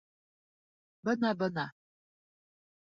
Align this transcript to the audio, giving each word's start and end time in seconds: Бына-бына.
Бына-бына. 1.09 1.69